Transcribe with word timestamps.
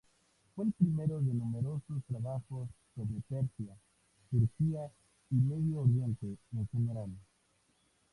Fue 0.55 0.65
el 0.65 0.71
primero 0.71 1.21
de 1.21 1.31
numerosos 1.31 2.01
trabajos 2.07 2.67
sobre 2.95 3.21
Persia, 3.29 3.77
Turquía 4.31 4.91
y 5.29 5.35
Medio 5.35 5.81
Oriente 5.81 6.37
en 6.53 6.67
general. 6.69 7.11